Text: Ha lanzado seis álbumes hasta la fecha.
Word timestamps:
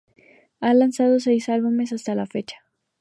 Ha 0.61 0.73
lanzado 0.73 1.19
seis 1.19 1.47
álbumes 1.47 1.93
hasta 1.93 2.15
la 2.15 2.25
fecha. 2.25 2.63